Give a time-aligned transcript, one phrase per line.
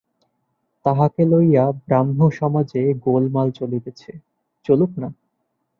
[0.85, 4.11] তাহাকে লইয়া ব্রাহ্মসমাজে গোলমাল চলিতেছে,
[4.65, 5.09] চলুক-না।